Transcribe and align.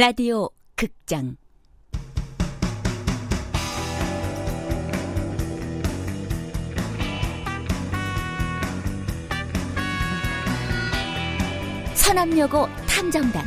라디오 0.00 0.48
극장. 0.76 1.36
서남여고 11.94 12.68
탐정단. 12.88 13.42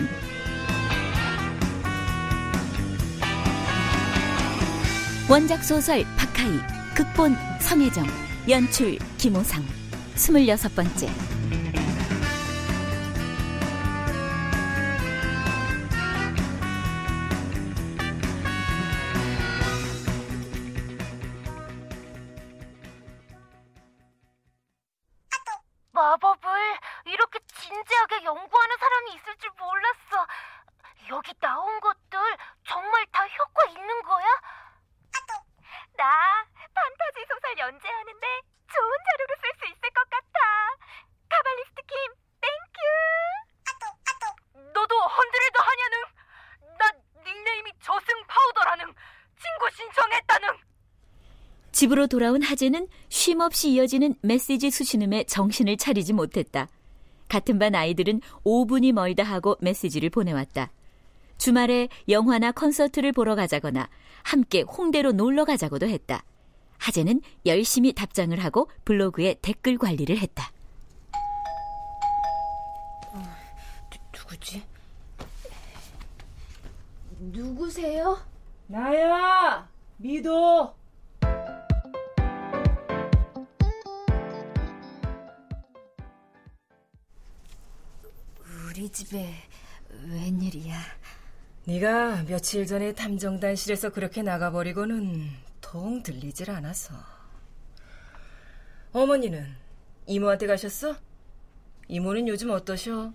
원작 5.30 5.64
소설 5.64 6.04
박하이 6.18 6.60
극본 6.94 7.34
성혜정 7.62 8.06
연출 8.50 8.98
김호상. 9.18 9.64
스물여섯 10.16 10.76
번째 10.76 11.08
집으로 51.82 52.06
돌아온 52.06 52.44
하재는 52.44 52.88
쉼없이 53.10 53.72
이어지는 53.72 54.14
메시지 54.22 54.70
수신음에 54.70 55.24
정신을 55.24 55.78
차리지 55.78 56.14
못했다. 56.14 56.68
같은 57.28 57.58
반 57.58 57.74
아이들은 57.74 58.22
5분이 58.46 58.92
멀다 58.92 59.24
하고 59.24 59.58
메시지를 59.62 60.12
보내왔다. 60.12 60.72
주말에 61.40 61.90
영화나 62.08 62.52
콘서트를 62.52 63.14
보러 63.14 63.34
가자거나 63.34 63.90
함께 64.22 64.62
홍대로 64.62 65.12
놀러 65.12 65.44
가자고도 65.44 65.88
했다. 65.88 66.24
하재는 66.78 67.20
열심히 67.48 67.94
답장을 67.94 68.38
하고 68.38 68.70
블로그에 68.86 69.38
댓글 69.42 69.80
관리를 69.80 70.20
했다. 70.20 70.52
누구지? 74.14 74.62
누구세요? 77.18 78.20
나야, 78.68 79.68
미도. 79.98 80.81
우리 88.82 88.90
집에 88.90 89.32
웬일이야? 90.10 90.76
네가 91.66 92.24
며칠 92.24 92.66
전에 92.66 92.96
탐정단실에서 92.96 93.92
그렇게 93.92 94.24
나가버리고는 94.24 95.30
통 95.62 96.02
들리질 96.02 96.50
않아서. 96.50 96.96
어머니는 98.92 99.46
이모한테 100.08 100.48
가셨어? 100.48 100.96
이모는 101.90 102.28
요즘 102.28 102.50
어떠셔? 102.50 103.14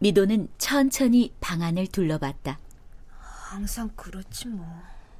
미도는 0.00 0.48
천천히 0.58 1.32
방안을 1.40 1.86
둘러봤다. 1.86 2.58
항상 3.16 3.88
그렇지 3.94 4.48
뭐. 4.48 4.66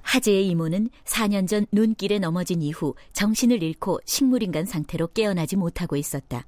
하재의 0.02 0.48
이모는 0.48 0.90
4년 1.04 1.46
전 1.46 1.64
눈길에 1.70 2.18
넘어진 2.18 2.60
이후 2.60 2.96
정신을 3.12 3.62
잃고 3.62 4.00
식물인간 4.04 4.64
상태로 4.64 5.12
깨어나지 5.12 5.54
못하고 5.54 5.94
있었다. 5.94 6.44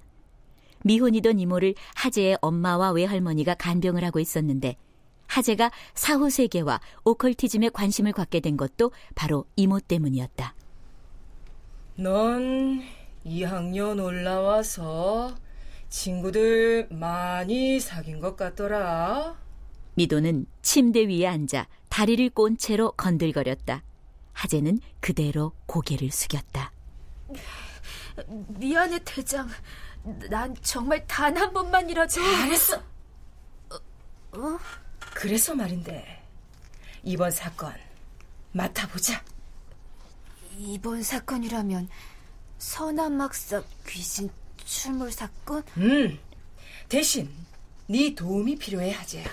미혼이던 0.86 1.40
이모를 1.40 1.74
하재의 1.96 2.38
엄마와 2.40 2.92
외할머니가 2.92 3.54
간병을 3.54 4.04
하고 4.04 4.20
있었는데 4.20 4.76
하재가 5.26 5.72
사후 5.94 6.30
세계와 6.30 6.80
오컬티즘에 7.04 7.70
관심을 7.70 8.12
갖게 8.12 8.38
된 8.38 8.56
것도 8.56 8.92
바로 9.16 9.44
이모 9.56 9.80
때문이었다. 9.80 10.54
넌 11.96 12.82
2학년 13.24 14.00
올라와서 14.02 15.34
친구들 15.88 16.86
많이 16.92 17.80
사귄 17.80 18.20
것 18.20 18.36
같더라. 18.36 19.36
미도는 19.94 20.46
침대 20.62 21.08
위에 21.08 21.26
앉아 21.26 21.66
다리를 21.88 22.30
꼰 22.30 22.56
채로 22.56 22.92
건들거렸다. 22.92 23.82
하재는 24.34 24.78
그대로 25.00 25.52
고개를 25.66 26.12
숙였다. 26.12 26.70
미안해 28.58 29.00
대장. 29.04 29.48
난 30.30 30.54
정말 30.62 31.04
단 31.06 31.36
한 31.36 31.52
번만이라도 31.52 32.08
잘했어. 32.10 32.76
어? 34.32 34.58
그래서 35.14 35.54
말인데 35.54 36.22
이번 37.02 37.30
사건 37.30 37.74
맡아보자. 38.52 39.22
이번 40.58 41.02
사건이라면 41.02 41.88
서남막사 42.58 43.62
귀신 43.88 44.30
출몰 44.64 45.10
사건? 45.12 45.62
음, 45.76 46.18
대신 46.88 47.30
네 47.88 48.14
도움이 48.14 48.56
필요해 48.56 48.92
하재야. 48.92 49.24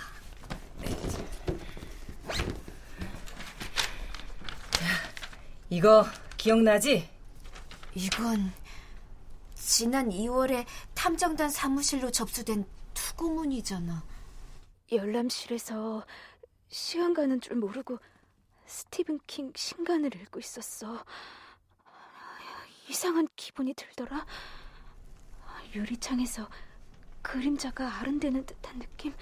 자, 4.71 4.85
이거 5.69 6.05
기억나지? 6.37 7.09
이건 7.95 8.51
지난 9.65 10.09
2월에 10.09 10.65
탐정단 10.93 11.49
사무실로 11.49 12.11
접수된 12.11 12.65
투고문이잖아. 12.93 14.03
열람실에서 14.91 16.05
시간 16.67 17.13
가는 17.13 17.39
줄 17.39 17.55
모르고 17.55 17.97
스티븐 18.65 19.19
킹 19.25 19.53
신간을 19.55 20.13
읽고 20.15 20.41
있었어. 20.41 21.05
이상한 22.89 23.25
기분이 23.37 23.73
들더라. 23.73 24.25
유리창에서 25.73 26.49
그림자가 27.21 27.99
아른대는 27.99 28.45
듯한 28.45 28.79
느낌. 28.79 29.13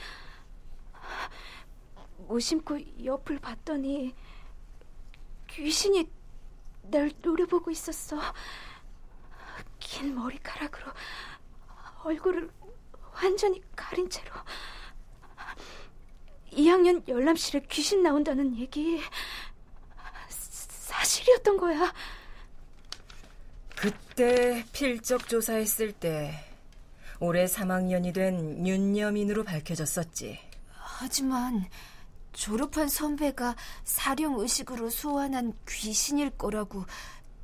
무심코 2.28 2.80
옆을 3.06 3.40
봤더니 3.40 4.16
귀신이 5.52 6.10
날 6.82 7.12
노려보고 7.22 7.70
있었어. 7.70 8.20
긴 9.92 10.16
머리카락으로 10.16 10.86
얼굴을 12.04 12.50
완전히 13.14 13.62
가린 13.76 14.10
채로 14.10 14.32
2학년 16.54 17.06
열람실에 17.08 17.66
귀신 17.70 18.02
나온다는 18.02 18.56
얘기 18.56 19.02
사실이었던 20.30 21.58
거야. 21.58 21.94
그때 23.76 24.66
필적 24.72 25.28
조사했을 25.28 25.92
때 25.92 26.46
올해 27.20 27.46
3학년이 27.46 28.14
된 28.14 28.66
윤여민으로 28.66 29.44
밝혀졌었지. 29.44 30.40
하지만 30.72 31.70
졸업한 32.32 32.88
선배가 32.88 33.58
사령 33.84 34.40
의식으로 34.40 34.90
소환한 34.90 35.54
귀신일 35.68 36.30
거라고 36.32 36.86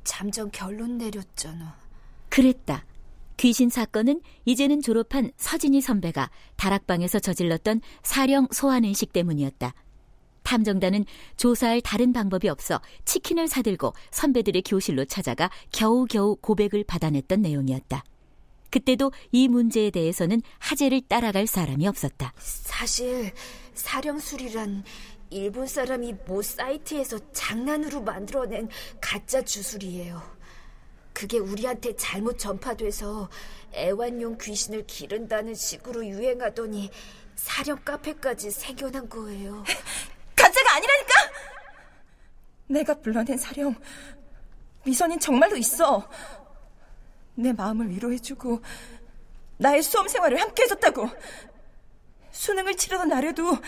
잠정 0.02 0.50
결론 0.50 0.96
내렸잖아. 0.96 1.87
그랬다. 2.38 2.84
귀신 3.36 3.68
사건은 3.68 4.20
이제는 4.44 4.80
졸업한 4.80 5.32
서진희 5.36 5.80
선배가 5.80 6.30
다락방에서 6.54 7.18
저질렀던 7.18 7.80
사령 8.04 8.46
소환의식 8.52 9.12
때문이었다. 9.12 9.74
탐정단은 10.44 11.04
조사할 11.36 11.80
다른 11.80 12.12
방법이 12.12 12.48
없어 12.48 12.80
치킨을 13.04 13.48
사들고 13.48 13.92
선배들의 14.12 14.62
교실로 14.62 15.04
찾아가 15.04 15.50
겨우겨우 15.72 16.36
고백을 16.36 16.84
받아냈던 16.84 17.42
내용이었다. 17.42 18.04
그때도 18.70 19.10
이 19.32 19.48
문제에 19.48 19.90
대해서는 19.90 20.40
하재를 20.60 21.00
따라갈 21.08 21.48
사람이 21.48 21.88
없었다. 21.88 22.32
사실 22.38 23.32
사령술이란 23.74 24.84
일본 25.30 25.66
사람이 25.66 26.14
모 26.26 26.40
사이트에서 26.40 27.18
장난으로 27.32 28.00
만들어낸 28.02 28.68
가짜 29.00 29.42
주술이에요. 29.42 30.37
그게 31.18 31.40
우리한테 31.40 31.96
잘못 31.96 32.38
전파돼서 32.38 33.28
애완용 33.74 34.38
귀신을 34.38 34.86
기른다는 34.86 35.52
식으로 35.52 36.06
유행하더니 36.06 36.92
사령 37.34 37.80
카페까지 37.84 38.52
생겨난 38.52 39.08
거예요. 39.08 39.64
가짜가 40.36 40.76
아니라니까! 40.76 41.12
내가 42.68 42.94
불러낸 42.94 43.36
사령, 43.36 43.74
미선인 44.84 45.18
정말로 45.18 45.56
있어. 45.56 46.08
내 47.34 47.52
마음을 47.52 47.90
위로해주고 47.90 48.62
나의 49.56 49.82
수험 49.82 50.06
생활을 50.06 50.40
함께 50.40 50.62
해줬다고. 50.62 51.10
수능을 52.30 52.76
치르던 52.76 53.08
날에도 53.08 53.58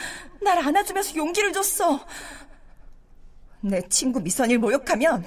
날 0.40 0.56
안아주면서 0.58 1.16
용기를 1.16 1.52
줬어. 1.52 2.06
내 3.60 3.82
친구 3.88 4.20
미선일 4.20 4.58
모욕하면 4.58 5.24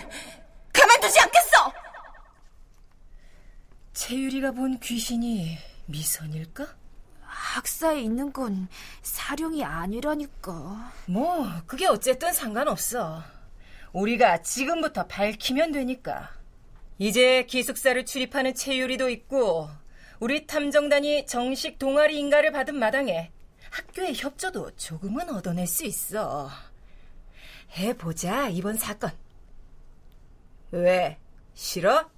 가만두지 0.72 1.20
않겠어! 1.20 1.33
채유리가 3.94 4.52
본 4.52 4.80
귀신이 4.80 5.58
미선일까? 5.86 6.68
학사에 7.22 8.02
있는 8.02 8.34
건 8.34 8.68
사령이 9.02 9.64
아니라니까. 9.64 10.92
뭐, 11.08 11.48
그게 11.68 11.86
어쨌든 11.88 12.34
상관없어. 12.34 13.24
우리가 13.92 14.42
지금부터 14.42 15.06
밝히면 15.08 15.72
되니까. 15.72 16.32
이제 16.98 17.46
기숙사를 17.46 18.04
출입하는 18.06 18.56
채유리도 18.56 19.10
있고, 19.10 19.70
우리 20.20 20.48
탐정단이 20.48 21.26
정식 21.28 21.78
동아리 21.78 22.18
인가를 22.20 22.52
받은 22.52 22.76
마당에 22.76 23.32
학교의 23.70 24.16
협조도 24.16 24.76
조금은 24.76 25.30
얻어낼 25.30 25.68
수 25.68 25.86
있어. 25.86 26.50
해보자, 27.78 28.50
이번 28.50 28.78
사건. 28.78 29.12
왜? 30.72 31.18
싫어? 31.54 32.10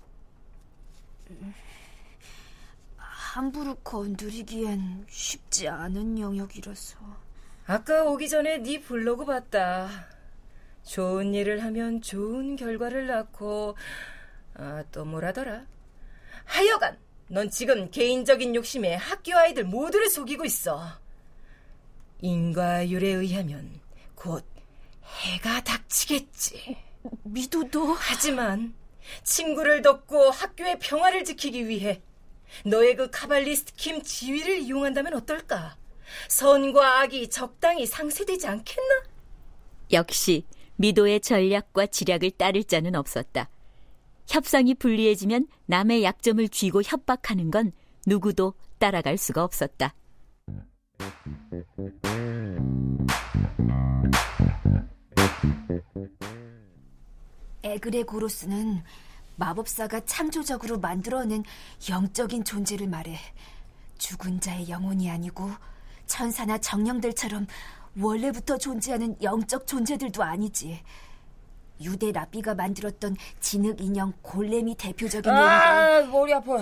함부로 3.35 3.75
건드리기엔 3.75 5.07
쉽지 5.09 5.67
않은 5.67 6.19
영역이라서. 6.19 6.97
아까 7.65 8.05
오기 8.05 8.29
전에 8.29 8.59
네 8.59 8.79
블로그 8.79 9.25
봤다. 9.25 9.89
좋은 10.83 11.33
일을 11.33 11.61
하면 11.65 12.01
좋은 12.01 12.55
결과를 12.55 13.07
낳고 13.07 13.75
아, 14.53 14.85
또 14.93 15.03
뭐라더라. 15.03 15.65
하여간 16.45 16.97
넌 17.27 17.49
지금 17.49 17.91
개인적인 17.91 18.55
욕심에 18.55 18.95
학교 18.95 19.35
아이들 19.35 19.65
모두를 19.65 20.09
속이고 20.09 20.45
있어. 20.45 20.81
인과율에 22.21 23.09
의하면 23.09 23.81
곧 24.15 24.45
해가 25.03 25.61
닥치겠지. 25.61 26.77
미도도 27.23 27.95
하지만 27.95 28.73
친구를 29.23 29.81
덮고 29.81 30.29
학교의 30.29 30.79
평화를 30.79 31.25
지키기 31.25 31.67
위해 31.67 32.01
너의 32.63 32.95
그 32.95 33.09
카발리스트 33.09 33.73
킴 33.75 34.01
지위를 34.01 34.59
이용한다면 34.59 35.13
어떨까? 35.15 35.75
선과 36.29 37.01
악이 37.01 37.29
적당히 37.29 37.85
상쇄되지 37.85 38.47
않겠나? 38.47 39.03
역시 39.91 40.45
미도의 40.77 41.21
전략과 41.21 41.87
지략을 41.87 42.31
따를 42.31 42.63
자는 42.63 42.95
없었다. 42.95 43.49
협상이 44.27 44.73
불리해지면 44.75 45.47
남의 45.67 46.03
약점을 46.03 46.47
쥐고 46.49 46.81
협박하는 46.83 47.51
건 47.51 47.71
누구도 48.05 48.53
따라갈 48.79 49.17
수가 49.17 49.43
없었다. 49.43 49.93
에그레고로스는 57.63 58.83
마법사가 59.37 60.01
창조적으로 60.05 60.79
만들어낸 60.79 61.43
영적인 61.89 62.43
존재를 62.43 62.87
말해 62.87 63.17
죽은 63.97 64.39
자의 64.39 64.69
영혼이 64.69 65.09
아니고 65.09 65.51
천사나 66.07 66.57
정령들처럼 66.57 67.47
원래부터 67.99 68.57
존재하는 68.57 69.15
영적 69.21 69.65
존재들도 69.67 70.21
아니지. 70.21 70.83
유대 71.81 72.11
라비가 72.11 72.53
만들었던 72.55 73.15
진흙 73.39 73.81
인형 73.81 74.13
골렘이 74.21 74.75
대표적인 74.75 75.31
아, 75.31 75.97
예인데 75.99 76.11
머리 76.11 76.33
아파. 76.33 76.57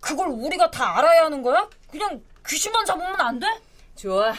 그걸 0.00 0.28
우리가 0.28 0.70
다 0.70 0.98
알아야 0.98 1.24
하는 1.24 1.42
거야? 1.42 1.68
그냥 1.90 2.22
귀신만 2.46 2.84
잡으면 2.84 3.20
안 3.20 3.38
돼? 3.38 3.46
좋아. 3.94 4.32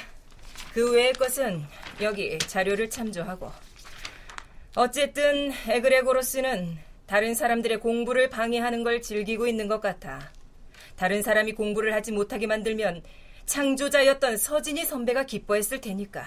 그 0.74 0.92
외의 0.94 1.14
것은 1.14 1.64
여기 2.02 2.38
자료를 2.40 2.90
참조하고. 2.90 3.52
어쨌든 4.76 5.54
에그레고로스는 5.68 6.78
다른 7.14 7.36
사람들의 7.36 7.80
공부를 7.80 8.32
방해하는 8.32 8.84
걸 8.84 9.00
즐기고 9.00 9.46
있는 9.46 9.68
것 9.68 9.82
같아. 9.82 10.32
다른 10.96 11.22
사람이 11.22 11.54
공부를 11.54 11.94
하지 11.94 12.12
못하게 12.12 12.48
만들면 12.48 13.04
창조자였던 13.46 14.38
서진이 14.38 14.84
선배가 14.84 15.28
기뻐했을 15.28 15.80
테니까. 15.80 16.26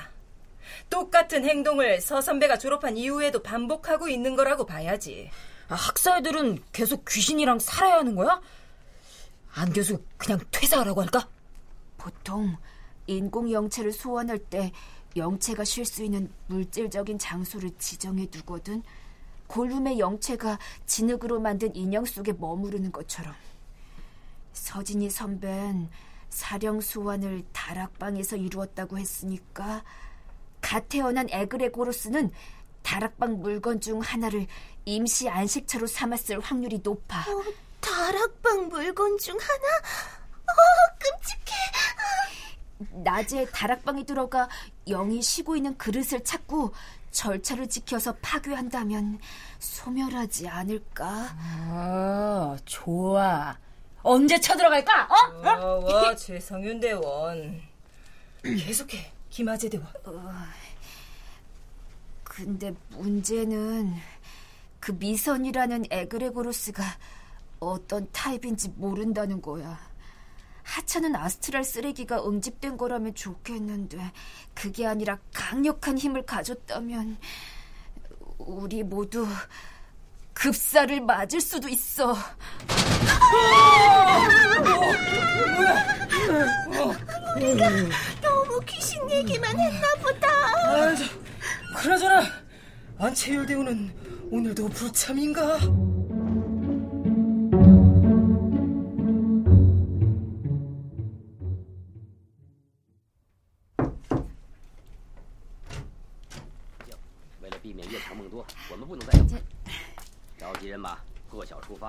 똑같은 0.89 1.45
행동을 1.45 2.01
서 2.01 2.21
선배가 2.21 2.59
졸업한 2.59 2.97
이후에도 2.97 3.43
반복하고 3.43 4.07
있는 4.07 4.37
거라고 4.37 4.65
봐야지. 4.65 5.29
아, 5.69 5.75
학사애들은 5.75 6.63
계속 6.71 7.05
귀신이랑 7.09 7.59
살아야 7.59 7.97
하는 7.97 8.15
거야? 8.15 8.41
안 9.55 9.73
교수 9.73 10.01
그냥 10.17 10.39
퇴사하라고 10.53 11.03
할까? 11.03 11.29
보통 11.99 12.57
인공 13.09 13.51
영체를 13.51 13.91
소환할 13.91 14.39
때 14.39 14.71
영체가 15.17 15.65
쉴 15.65 15.85
수 15.85 16.05
있는 16.05 16.31
물질적인 16.47 17.19
장소를 17.19 17.73
지정해 17.77 18.27
두거든. 18.27 18.85
골렘의 19.49 19.99
영체가 19.99 20.59
진흙으로 20.87 21.41
만든 21.41 21.75
인형 21.75 22.05
속에 22.05 22.33
머무르는 22.33 22.93
것처럼. 22.93 23.35
서진이 24.53 25.11
선배는 25.11 25.91
사령 26.31 26.81
소환을 26.81 27.45
다락방에서 27.53 28.37
이루었다고 28.37 28.99
했으니까 28.99 29.85
갓 30.61 30.89
태어난 30.89 31.27
에그레고로스는 31.31 32.33
다락방 32.83 33.41
물건 33.41 33.81
중 33.81 34.01
하나를 34.01 34.47
임시 34.85 35.29
안식처로 35.29 35.87
삼았을 35.87 36.41
확률이 36.41 36.81
높아. 36.83 37.21
어, 37.21 37.43
다락방 37.81 38.69
물건 38.69 39.19
중 39.19 39.37
하나? 39.37 39.77
어, 40.47 40.55
끔찍해. 40.99 41.55
낮에 42.79 43.47
다락방에 43.47 44.05
들어가 44.05 44.49
영이 44.87 45.23
쉬고 45.23 45.57
있는 45.57 45.77
그릇을 45.79 46.23
찾고 46.25 46.73
절차를 47.11 47.69
지켜서 47.69 48.15
파괴한다면 48.21 49.19
소멸하지 49.59 50.49
않을까? 50.49 51.29
아, 51.39 52.57
좋아. 52.65 53.57
언제 54.03 54.39
쳐들어갈까? 54.39 55.09
어? 55.11 55.49
어, 55.49 55.85
와, 55.85 56.15
최성윤 56.17 56.81
대원. 56.81 57.61
계속해, 58.43 59.11
김아재 59.31 59.69
대원. 59.71 59.87
근데 62.23 62.73
문제는 62.91 63.95
그 64.79 64.93
미선이라는 64.93 65.87
에그레고로스가 65.91 66.85
어떤 67.59 68.07
타입인지 68.13 68.69
모른다는 68.77 69.41
거야. 69.41 69.79
하찮은 70.67 71.15
astral 71.15 71.63
쓰레기가 71.65 72.27
응집된 72.27 72.77
거라면 72.77 73.15
좋겠는데 73.15 74.13
그게 74.53 74.85
아니라 74.87 75.19
강력한 75.33 75.97
힘을 75.97 76.27
가졌다면 76.27 77.19
우리 78.39 78.83
모두 78.83 79.27
급사를 80.35 81.01
맞을 81.01 81.41
수도 81.41 81.69
있어. 81.69 82.15
너무 88.21 88.61
귀신 88.67 89.09
얘기만 89.11 89.59
했나 89.59 89.87
보다. 90.03 90.29
아, 90.29 90.95
저, 90.95 91.05
그나저나, 91.79 92.23
안채율 92.99 93.47
대우는 93.47 94.29
오늘도 94.31 94.69
불참인가? 94.71 95.59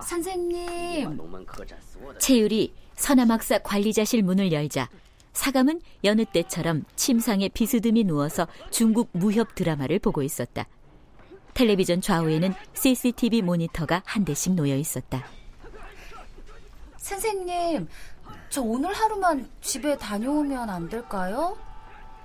선생님. 0.01 1.19
채율이 2.19 2.73
서남학사 2.95 3.59
관리자실 3.59 4.23
문을 4.23 4.51
열자 4.51 4.89
사감은 5.33 5.81
여느 6.03 6.25
때처럼 6.25 6.83
침상에 6.95 7.47
비스듬히 7.49 8.03
누워서 8.03 8.47
중국 8.71 9.09
무협 9.13 9.53
드라마를 9.55 9.99
보고 9.99 10.23
있었다. 10.23 10.65
텔레비전 11.53 12.01
좌우에는 12.01 12.53
CCTV 12.73 13.41
모니터가 13.43 14.01
한 14.05 14.25
대씩 14.25 14.53
놓여 14.53 14.75
있었다. 14.75 15.25
선생님, 16.97 17.87
저 18.49 18.61
오늘 18.61 18.93
하루만 18.93 19.49
집에 19.61 19.97
다녀오면 19.97 20.69
안 20.69 20.89
될까요? 20.89 21.57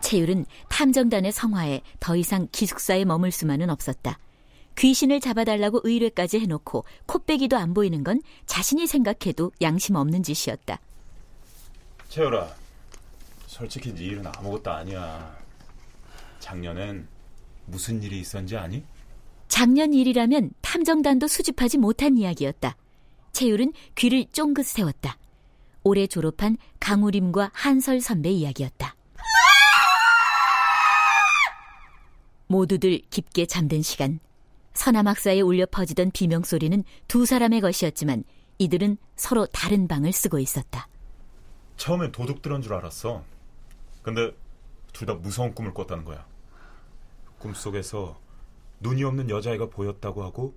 채율은 0.01 0.47
탐정단의 0.69 1.33
성화에 1.33 1.83
더 2.01 2.17
이상 2.17 2.49
기숙사에 2.51 3.05
머물 3.05 3.31
수만은 3.31 3.71
없었다. 3.71 4.19
귀신을 4.77 5.21
잡아달라고 5.21 5.81
의뢰까지 5.85 6.41
해놓고 6.41 6.85
코빼기도 7.07 7.57
안 7.57 7.75
보이는 7.75 8.03
건 8.03 8.21
자신이 8.47 8.87
생각해도 8.87 9.53
양심 9.61 9.97
없는 9.97 10.23
짓이었다. 10.23 10.81
채열아, 12.09 12.55
솔직히 13.47 13.95
네 13.95 14.05
일은 14.05 14.27
아무것도 14.27 14.71
아니야. 14.71 15.37
작년엔 16.41 17.07
무슨 17.67 18.03
일이 18.03 18.21
있었는지 18.21 18.57
아니? 18.57 18.85
작년 19.49 19.93
일이라면 19.93 20.51
탐정단도 20.63 21.29
수집하지 21.29 21.79
못한 21.79 22.17
이야기였다. 22.17 22.77
채율은 23.33 23.73
귀를 23.95 24.27
쫑긋 24.33 24.65
세웠다. 24.67 25.19
올해 25.85 26.07
졸업한 26.07 26.57
강우림과 26.81 27.51
한설 27.53 28.01
선배 28.01 28.31
이야기였다. 28.31 28.95
모두들 32.47 33.03
깊게 33.11 33.47
잠든 33.47 33.83
시간. 33.83 34.21
서남학사에 34.75 35.41
울려 35.41 35.67
퍼지던 35.67 36.11
비명소리는 36.13 36.85
두 37.09 37.27
사람의 37.27 37.61
것이었지만 37.61 38.25
이들은 38.59 38.97
서로 39.17 39.47
다른 39.47 39.89
방을 39.89 40.13
쓰고 40.13 40.39
있었다. 40.39 40.89
처음엔 41.77 42.13
도둑 42.13 42.43
들은 42.43 42.63
줄 42.63 42.75
알았어. 42.75 43.25
근데 44.03 44.33
둘 44.93 45.07
다 45.07 45.15
무서운 45.15 45.55
꿈을 45.55 45.73
꿨다는 45.75 46.05
거야. 46.05 46.25
꿈속에서 47.39 48.19
눈이 48.81 49.03
없는 49.05 49.31
여자애가 49.31 49.71
보였다고 49.71 50.23
하고 50.23 50.55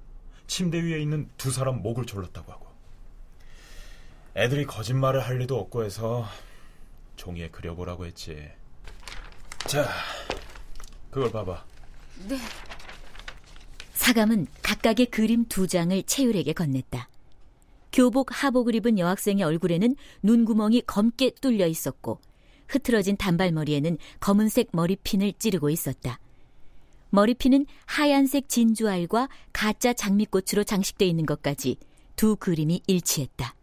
침대 0.47 0.81
위에 0.83 0.99
있는 1.01 1.29
두 1.37 1.51
사람 1.51 1.81
목을 1.81 2.05
졸랐다고 2.05 2.51
하고 2.51 2.67
애들이 4.35 4.65
거짓말을 4.65 5.21
할 5.21 5.37
리도 5.37 5.57
없고 5.59 5.83
해서 5.85 6.25
종이에 7.15 7.49
그려보라고 7.49 8.05
했지. 8.05 8.51
자, 9.67 9.87
그걸 11.09 11.31
봐봐. 11.31 11.63
네. 12.27 12.37
사감은 14.05 14.45
각각의 14.61 15.07
그림 15.07 15.45
두 15.45 15.65
장을 15.65 16.03
채율에게 16.03 16.53
건넸다. 16.53 17.07
교복 17.91 18.27
하복을 18.31 18.75
입은 18.75 18.99
여학생의 18.99 19.43
얼굴에는 19.43 19.95
눈구멍이 20.21 20.83
검게 20.85 21.31
뚫려 21.41 21.65
있었고 21.65 22.19
흐트러진 22.67 23.17
단발머리에는 23.17 23.97
검은색 24.19 24.69
머리핀을 24.73 25.33
찌르고 25.39 25.71
있었다. 25.71 26.19
머리핀은 27.09 27.65
하얀색 27.87 28.47
진주알과 28.47 29.27
가짜 29.51 29.93
장미꽃으로 29.93 30.63
장식돼 30.63 31.07
있는 31.07 31.25
것까지 31.25 31.77
두 32.15 32.35
그림이 32.35 32.83
일치했다. 32.85 33.55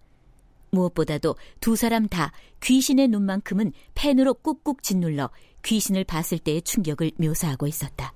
무엇보다도 0.73 1.37
두 1.61 1.77
사람 1.77 2.09
다 2.09 2.33
귀신의 2.63 3.07
눈만큼은 3.07 3.73
펜으로 3.95 4.35
꾹꾹 4.35 4.83
짓눌러 4.83 5.31
귀신을 5.63 6.03
봤을 6.03 6.41
때의 6.41 6.63
충격을 6.63 7.13
묘사하고 7.19 7.69
있었다. 7.69 8.13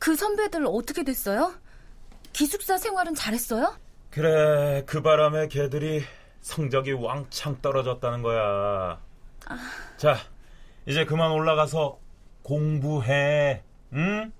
그 0.00 0.16
선배들 0.16 0.64
어떻게 0.66 1.04
됐어요? 1.04 1.54
기숙사 2.32 2.78
생활은 2.78 3.14
잘했어요? 3.14 3.76
그래, 4.10 4.82
그 4.86 5.02
바람에 5.02 5.48
걔들이 5.48 6.02
성적이 6.40 6.92
왕창 6.92 7.60
떨어졌다는 7.60 8.22
거야. 8.22 8.98
아... 9.46 9.58
자, 9.98 10.16
이제 10.86 11.04
그만 11.04 11.30
올라가서 11.30 12.00
공부해. 12.42 13.62
응? 13.92 14.32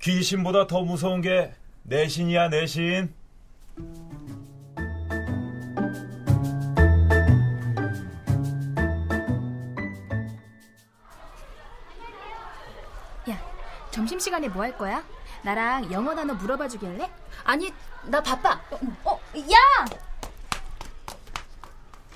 귀신보다 0.00 0.66
더 0.66 0.80
무서운 0.80 1.20
게 1.20 1.52
내신이야, 1.82 2.48
내신. 2.48 3.12
점심시간에 14.04 14.48
뭐 14.48 14.62
할 14.62 14.76
거야? 14.78 15.04
나랑 15.42 15.92
영어 15.92 16.14
단어 16.14 16.32
물어봐 16.34 16.68
주길래? 16.68 17.10
아니, 17.44 17.70
나 18.06 18.22
바빠. 18.22 18.58
어, 19.04 19.20
야! 19.36 19.84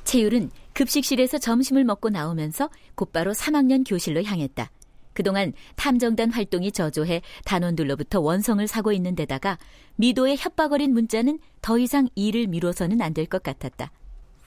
채율은 0.04 0.50
급식실에서 0.72 1.38
점심을 1.38 1.84
먹고 1.84 2.08
나오면서 2.08 2.70
곧바로 2.94 3.32
3학년 3.32 3.86
교실로 3.88 4.22
향했다. 4.22 4.70
그동안 5.12 5.52
탐정단 5.76 6.30
활동이 6.32 6.72
저조해 6.72 7.20
단원들로부터 7.44 8.20
원성을 8.20 8.66
사고 8.66 8.90
있는 8.90 9.14
데다가 9.14 9.58
미도의 9.96 10.36
협박 10.38 10.72
어린 10.72 10.92
문자는 10.94 11.38
더 11.62 11.78
이상 11.78 12.08
일을 12.14 12.46
미뤄서는 12.48 13.00
안 13.02 13.12
될 13.12 13.26
것 13.26 13.42
같았다. 13.42 13.90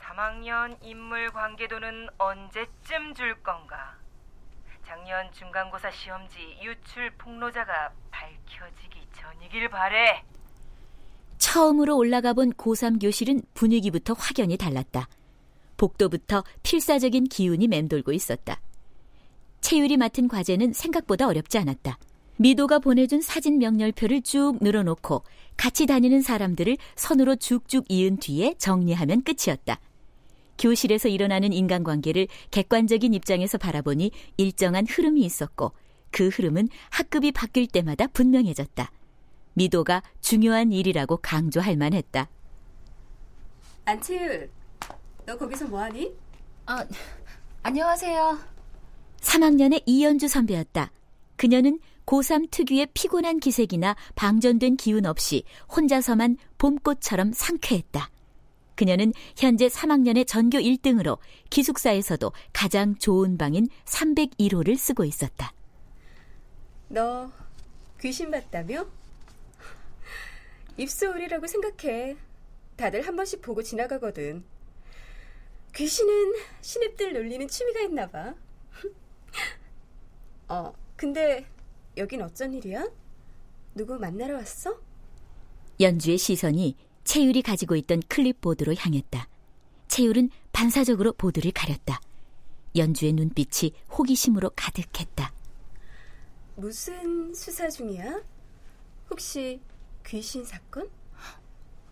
3학년 0.01 0.75
인물 0.83 1.29
관계도는 1.31 2.07
언제쯤 2.17 3.13
줄 3.15 3.35
건가? 3.43 3.95
작년 4.87 5.29
중간고사 5.33 5.91
시험지 5.91 6.59
유출 6.63 7.11
폭로자가 7.17 7.91
밝혀지기 8.09 9.05
전이길 9.19 9.69
바래. 9.69 10.23
처음으로 11.37 11.97
올라가 11.97 12.31
본 12.31 12.53
고3 12.53 13.01
교실은 13.01 13.41
분위기부터 13.53 14.13
확연히 14.13 14.55
달랐다. 14.55 15.09
복도부터 15.75 16.45
필사적인 16.63 17.25
기운이 17.25 17.67
맴돌고 17.67 18.13
있었다. 18.13 18.61
채율이 19.59 19.97
맡은 19.97 20.29
과제는 20.29 20.71
생각보다 20.71 21.27
어렵지 21.27 21.57
않았다. 21.57 21.97
미도가 22.37 22.79
보내준 22.79 23.21
사진 23.21 23.57
명렬표를 23.57 24.21
쭉 24.21 24.57
늘어놓고 24.61 25.23
같이 25.57 25.85
다니는 25.85 26.21
사람들을 26.21 26.77
선으로 26.95 27.35
쭉쭉 27.35 27.85
이은 27.89 28.17
뒤에 28.17 28.53
정리하면 28.57 29.23
끝이었다. 29.23 29.81
교실에서 30.57 31.09
일어나는 31.09 31.53
인간관계를 31.53 32.27
객관적인 32.51 33.13
입장에서 33.13 33.57
바라보니 33.57 34.11
일정한 34.37 34.85
흐름이 34.87 35.21
있었고 35.21 35.71
그 36.11 36.29
흐름은 36.29 36.69
학급이 36.89 37.31
바뀔 37.31 37.67
때마다 37.67 38.07
분명해졌다. 38.07 38.91
미도가 39.53 40.03
중요한 40.21 40.71
일이라고 40.71 41.17
강조할 41.17 41.77
만했다. 41.77 42.29
안채율, 43.85 44.49
너 45.25 45.37
거기서 45.37 45.65
뭐하니? 45.65 46.13
아, 46.65 46.85
안녕하세요. 47.63 48.37
3학년의 49.21 49.83
이연주 49.85 50.27
선배였다. 50.27 50.91
그녀는 51.37 51.79
고3 52.05 52.49
특유의 52.51 52.87
피곤한 52.93 53.39
기색이나 53.39 53.95
방전된 54.15 54.77
기운 54.77 55.05
없이 55.05 55.43
혼자서만 55.75 56.37
봄꽃처럼 56.57 57.33
상쾌했다. 57.33 58.09
그녀는 58.77 59.11
현재 59.35 59.67
3학년의 59.67 60.25
전교 60.25 60.59
1등으로 60.59 61.17
기숙사에서도 61.49 62.31
가장 62.53 62.95
좋은 62.97 63.37
방인 63.37 63.67
301호를 63.85 64.77
쓰고 64.77 65.03
있었다. 65.03 65.51
너 66.87 67.29
귀신 67.99 68.31
봤다며? 68.31 68.87
입소울이라고 70.77 71.47
생각해. 71.47 72.15
다들 72.77 73.01
한 73.01 73.15
번씩 73.15 73.41
보고 73.41 73.63
지나가거든. 73.63 74.45
귀신은 75.75 76.35
신입들 76.61 77.13
놀리는 77.13 77.47
취미가 77.47 77.81
있나 77.81 78.07
봐. 78.07 78.35
어, 80.47 80.73
근데 80.95 81.47
여긴 81.97 82.21
어쩐 82.21 82.53
일이야? 82.53 82.87
누구 83.73 83.97
만나러 83.97 84.35
왔어? 84.35 84.79
연주의 85.79 86.17
시선이 86.17 86.75
채율이 87.07 87.41
가지고 87.41 87.77
있던 87.77 88.01
클립보드로 88.09 88.75
향했다. 88.75 89.29
채율은 89.87 90.29
반사적으로 90.51 91.13
보드를 91.13 91.53
가렸다. 91.53 92.01
연주의 92.75 93.13
눈빛이 93.13 93.71
호기심으로 93.97 94.51
가득했다. 94.57 95.31
무슨 96.57 97.33
수사 97.33 97.69
중이야? 97.69 98.21
혹시 99.09 99.61
귀신 100.05 100.43
사건? 100.43 100.89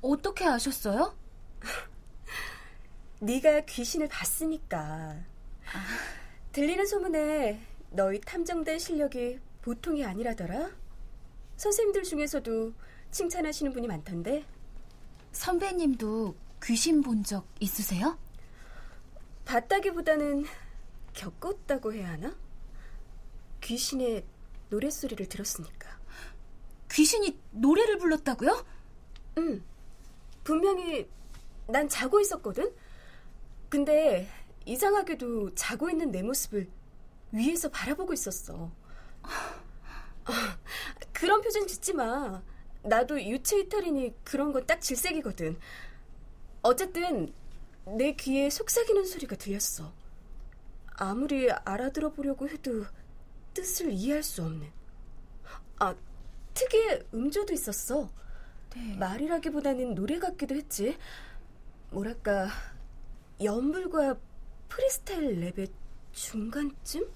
어떻게 0.02 0.44
아셨어요? 0.46 1.16
네가 3.22 3.62
귀신을 3.62 4.10
봤으니까. 4.10 5.24
들리는 6.52 6.86
소문에 6.86 7.62
너희 7.92 8.20
탐정대 8.20 8.78
실력이 8.78 9.40
보통이 9.62 10.04
아니라더라. 10.04 10.72
선생님들 11.56 12.04
중에서도 12.04 12.74
칭찬하시는 13.12 13.72
분이 13.72 13.88
많던데. 13.88 14.44
선배님도 15.36 16.34
귀신 16.64 17.02
본 17.02 17.24
적 17.24 17.46
있으세요? 17.60 18.18
봤다기보다는 19.44 20.46
겪었다고 21.14 21.94
해야 21.94 22.12
하나? 22.12 22.36
귀신의 23.62 24.26
노랫소리를 24.70 25.28
들었으니까. 25.28 26.00
귀신이 26.92 27.38
노래를 27.52 27.98
불렀다고요? 27.98 28.66
응. 29.40 29.64
분명히 30.44 31.10
난 31.68 31.90
자고 31.90 32.20
있었거든? 32.22 32.74
근데 33.70 34.30
이상하게도 34.66 35.54
자고 35.56 35.90
있는 35.90 36.12
내 36.12 36.24
모습을 36.24 36.70
위에서 37.32 37.70
바라보고 37.70 38.14
있었어. 38.14 38.72
그런 41.12 41.42
표정 41.42 41.68
짓지 41.68 41.94
마. 41.94 42.42
나도 42.86 43.22
유체 43.22 43.60
이탈이니 43.60 44.14
그런 44.24 44.52
건 44.54 44.66
딱 44.66 44.82
질색이거든. 44.82 45.58
어쨌든 46.62 47.34
내 47.98 48.14
귀에 48.14 48.50
속삭이는 48.50 49.06
소리가 49.06 49.36
들렸어. 49.36 49.92
아무리 50.98 51.52
알아들어 51.52 52.12
보려고 52.12 52.48
해도 52.50 52.86
뜻을 53.54 53.92
이해할 53.92 54.24
수 54.24 54.44
없는. 54.44 54.68
아, 55.80 55.96
특유의 56.54 57.06
음조도 57.14 57.54
있었어. 57.54 58.10
네. 58.76 58.96
말이라기보다는 58.98 59.94
노래 59.96 60.20
같기도 60.20 60.56
했지. 60.56 60.98
뭐랄까, 61.92 62.50
연불과 63.44 64.18
프리스타일 64.70 65.40
랩의 65.42 65.70
중간쯤? 66.14 67.08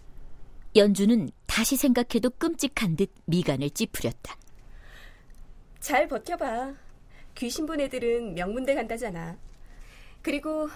연주는 0.75 1.29
다시 1.47 1.75
생각해도 1.77 2.29
끔찍한 2.31 2.95
듯 2.95 3.11
미간을 3.25 3.71
찌푸렸다. 3.71 4.35
잘 5.79 6.07
버텨봐. 6.07 6.73
귀신 7.35 7.65
본 7.65 7.79
애들은 7.79 8.33
명문대 8.35 8.75
간다잖아. 8.75 9.37
그리고 10.21 10.69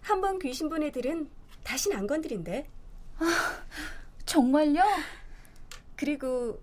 한 0.00 0.20
번 0.20 0.38
귀신 0.38 0.68
본 0.68 0.82
애들은 0.82 1.28
다신 1.62 1.92
안 1.92 2.06
건드린대. 2.06 2.66
아, 3.18 3.64
정말요? 4.24 4.82
그리고 5.96 6.60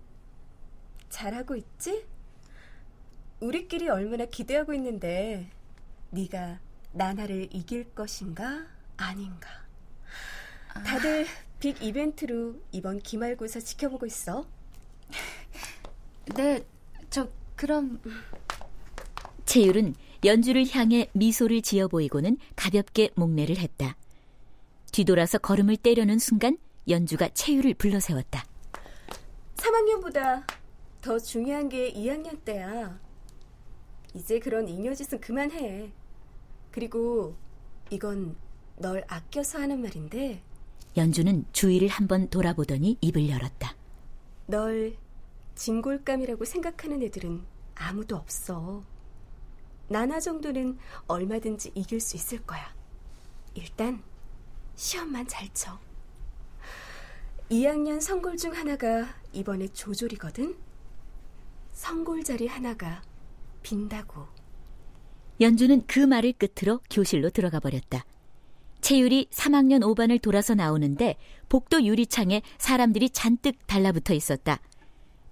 잘하고 1.10 1.54
있지? 1.56 2.04
우리끼리 3.40 3.88
얼마나 3.88 4.24
기대하고 4.26 4.74
있는데 4.74 5.48
네가 6.10 6.58
나나를 6.92 7.48
이길 7.52 7.94
것인가 7.94 8.66
아닌가. 8.96 9.48
다들 10.84 11.26
빅 11.60 11.82
이벤트로 11.82 12.60
이번 12.72 12.98
기말고사 13.00 13.60
지켜보고 13.60 14.06
있어. 14.06 14.46
네, 16.34 16.64
저 17.10 17.28
그럼 17.56 18.00
채율은 19.46 19.94
연주를 20.24 20.66
향해 20.70 21.08
미소를 21.12 21.62
지어 21.62 21.88
보이고는 21.88 22.36
가볍게 22.54 23.10
목례를 23.14 23.58
했다. 23.58 23.96
뒤돌아서 24.92 25.38
걸음을 25.38 25.76
떼려는 25.78 26.18
순간 26.18 26.58
연주가 26.88 27.28
채율을 27.28 27.74
불러세웠다. 27.74 28.44
3학년보다 29.56 30.44
더 31.00 31.18
중요한 31.18 31.68
게 31.68 31.92
2학년 31.92 32.44
때야. 32.44 32.98
이제 34.14 34.38
그런 34.38 34.68
잉여짓은 34.68 35.20
그만해. 35.20 35.92
그리고 36.70 37.36
이건 37.90 38.36
널 38.76 39.04
아껴서 39.08 39.58
하는 39.58 39.80
말인데 39.80 40.42
연주는 40.96 41.44
주위를 41.52 41.88
한번 41.88 42.28
돌아보더니 42.28 42.98
입을 43.00 43.28
열었다. 43.28 43.76
널 44.46 44.96
진골감이라고 45.56 46.44
생각하는 46.44 47.02
애들은 47.02 47.44
아무도 47.74 48.16
없어. 48.16 48.84
나나 49.88 50.20
정도는 50.20 50.78
얼마든지 51.06 51.72
이길 51.74 52.00
수 52.00 52.16
있을 52.16 52.42
거야. 52.44 52.74
일단 53.54 54.02
시험만 54.76 55.26
잘 55.26 55.52
쳐. 55.54 55.78
2학년 57.50 58.00
성골 58.00 58.36
중 58.36 58.54
하나가 58.54 59.08
이번에 59.32 59.68
조졸이거든. 59.68 60.56
성골 61.72 62.24
자리 62.24 62.46
하나가 62.46 63.02
빈다고. 63.62 64.26
연주는 65.40 65.86
그 65.86 66.00
말을 66.00 66.34
끝으로 66.34 66.80
교실로 66.90 67.30
들어가 67.30 67.60
버렸다. 67.60 68.04
채율이 68.80 69.28
3학년 69.30 69.80
5반을 69.82 70.20
돌아서 70.20 70.54
나오는데 70.54 71.16
복도 71.48 71.84
유리창에 71.84 72.42
사람들이 72.58 73.10
잔뜩 73.10 73.66
달라붙어 73.66 74.14
있었다. 74.14 74.60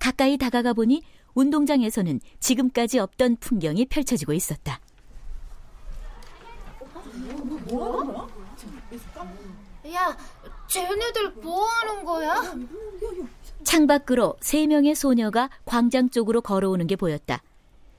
가까이 0.04 0.36
다가가 0.36 0.74
보니 0.74 1.02
운동장에서는 1.32 2.20
지금까지 2.38 2.98
없던 2.98 3.36
풍경이 3.36 3.86
펼쳐지고 3.86 4.34
있었다. 4.34 4.78
야, 9.90 10.16
쟤네들 10.68 11.30
뭐 11.36 11.64
하는 11.64 12.04
거야? 12.04 12.54
창밖으로 13.62 14.36
세 14.42 14.66
명의 14.66 14.94
소녀가 14.94 15.48
광장 15.64 16.10
쪽으로 16.10 16.42
걸어오는 16.42 16.86
게 16.86 16.96
보였다. 16.96 17.42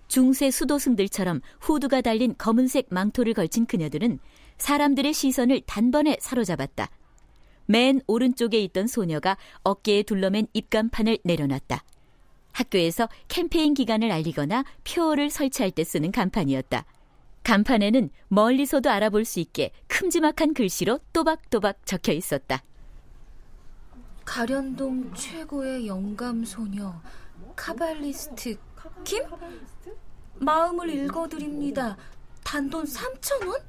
중세 0.07 0.51
수도승들처럼 0.51 1.41
후드가 1.59 2.01
달린 2.01 2.35
검은색 2.37 2.85
망토를 2.91 3.33
걸친 3.33 3.65
그녀들은 3.65 4.19
사람들의 4.59 5.11
시선을 5.11 5.61
단번에 5.65 6.17
사로잡았다. 6.21 6.87
맨 7.65 7.99
오른쪽에 8.05 8.61
있던 8.65 8.85
소녀가 8.85 9.37
어깨에 9.63 10.03
둘러맨 10.03 10.45
입간판을 10.53 11.17
내려놨다. 11.23 11.83
학교에서 12.55 13.09
캠페인 13.27 13.73
기간을 13.73 14.11
알리거나 14.11 14.63
표어를 14.83 15.29
설치할 15.29 15.71
때 15.71 15.83
쓰는 15.83 16.11
간판이었다. 16.11 16.85
간판에는 17.43 18.09
멀리서도 18.29 18.89
알아볼 18.89 19.25
수 19.25 19.39
있게 19.39 19.71
큼지막한 19.87 20.53
글씨로 20.53 20.99
또박또박 21.13 21.85
적혀 21.85 22.13
있었다. 22.13 22.63
가련동 24.23 25.13
최고의 25.13 25.85
영감 25.85 26.43
소녀 26.43 26.99
카발리스트 27.55 28.57
킴? 29.03 29.23
마음을 30.35 30.89
읽어드립니다. 30.89 31.97
단돈 32.43 32.85
3천 32.85 33.47
원? 33.47 33.59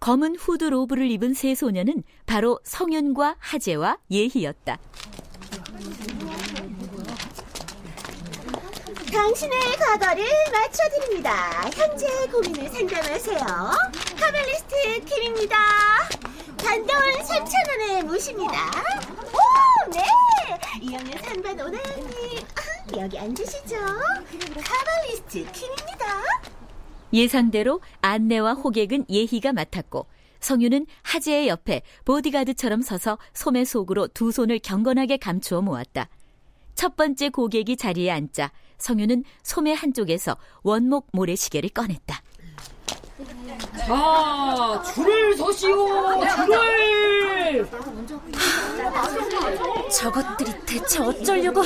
검은 0.00 0.36
후드 0.36 0.64
로브를 0.64 1.10
입은 1.10 1.34
세 1.34 1.54
소녀는 1.54 2.02
바로 2.26 2.58
성윤과 2.64 3.36
하재와 3.38 3.98
예희였다. 4.10 4.78
당신의 9.12 9.58
과거를 9.76 10.24
맞춰드립니다. 10.52 11.68
현재 11.74 12.06
고민을 12.30 12.68
상담하세요. 12.68 13.38
Kabbalist 14.18 15.04
킴입니다. 15.04 15.56
단돈 16.56 16.88
3,000원에 16.88 18.04
모십니다. 18.06 18.70
오, 19.32 19.90
네! 19.90 20.04
2학년 20.80 21.14
3반 21.22 21.58
오나영님. 21.58 22.46
여기 22.96 23.18
앉으시죠. 23.18 23.76
Kabbalist 23.76 25.50
킴입니다. 25.52 26.22
예상대로 27.12 27.80
안내와 28.02 28.54
호객은 28.54 29.06
예희가 29.10 29.52
맡았고 29.52 30.06
성유는 30.38 30.86
하재의 31.02 31.48
옆에 31.48 31.82
보디가드처럼 32.04 32.82
서서 32.82 33.18
소매 33.34 33.64
속으로 33.64 34.06
두 34.08 34.30
손을 34.30 34.60
경건하게 34.60 35.16
감추어 35.16 35.60
모았다. 35.62 36.08
첫 36.76 36.96
번째 36.96 37.28
고객이 37.28 37.76
자리에 37.76 38.10
앉자 38.10 38.52
성유는 38.80 39.24
소매 39.42 39.72
한쪽에서 39.72 40.36
원목 40.62 41.08
모래시계를 41.12 41.70
꺼냈다. 41.70 42.22
자, 43.76 44.82
줄을 44.94 45.36
서시오, 45.36 45.86
줄을! 46.46 47.68
저것들이 49.90 50.52
대체 50.66 51.00
어쩌려고? 51.02 51.62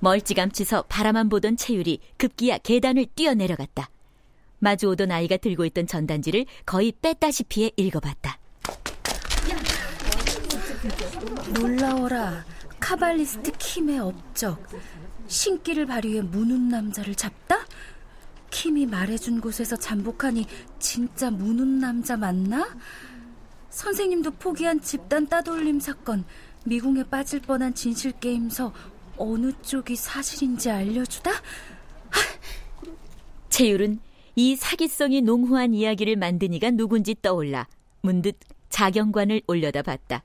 멀찌감치서 0.00 0.82
바라만 0.88 1.28
보던 1.28 1.56
채율이 1.56 2.00
급기야 2.16 2.58
계단을 2.58 3.06
뛰어내려갔다. 3.14 3.90
마주오던 4.58 5.10
아이가 5.10 5.36
들고 5.36 5.64
있던 5.66 5.86
전단지를 5.86 6.46
거의 6.66 6.92
뺐다시피 7.00 7.72
읽어봤다. 7.76 8.38
놀라워라. 11.54 12.44
카발리스트 12.78 13.52
킴의 13.58 13.98
업적. 13.98 14.58
신기를 15.30 15.86
발휘해 15.86 16.22
무는 16.22 16.68
남자를 16.68 17.14
잡다? 17.14 17.64
킴이 18.50 18.86
말해준 18.86 19.40
곳에서 19.40 19.76
잠복하니 19.76 20.44
진짜 20.80 21.30
무는 21.30 21.78
남자 21.78 22.16
맞나? 22.16 22.76
선생님도 23.70 24.32
포기한 24.32 24.80
집단 24.80 25.28
따돌림 25.28 25.78
사건, 25.78 26.24
미궁에 26.66 27.04
빠질 27.04 27.40
뻔한 27.40 27.72
진실 27.74 28.10
게임서 28.10 28.72
어느 29.18 29.52
쪽이 29.62 29.94
사실인지 29.94 30.68
알려주다? 30.68 31.30
채율은 33.50 34.00
이 34.34 34.56
사기성이 34.56 35.22
농후한 35.22 35.74
이야기를 35.74 36.16
만든 36.16 36.52
이가 36.52 36.72
누군지 36.72 37.14
떠올라 37.22 37.68
문득 38.00 38.36
자경관을 38.68 39.42
올려다 39.46 39.82
봤다. 39.82 40.24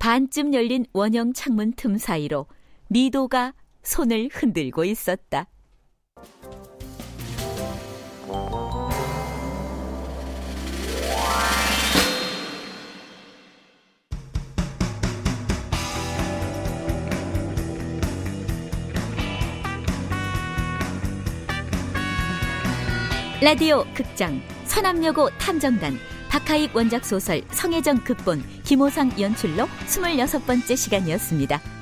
반쯤 0.00 0.52
열린 0.52 0.84
원형 0.92 1.32
창문 1.32 1.74
틈 1.74 1.96
사이로 1.96 2.46
미도가 2.88 3.54
손을 3.86 4.28
흔들고 4.32 4.84
있었다. 4.84 5.46
라디오 23.42 23.84
극장 23.94 24.40
서남여고 24.64 25.30
탐정단 25.38 25.96
박하익 26.28 26.74
원작 26.74 27.04
소설 27.04 27.42
성혜정 27.52 28.02
극본 28.02 28.42
김호상 28.64 29.12
연출로 29.20 29.66
26번째 29.86 30.76
시간이었습니다. 30.76 31.75